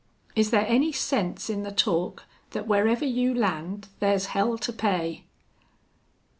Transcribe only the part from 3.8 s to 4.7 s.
there's hell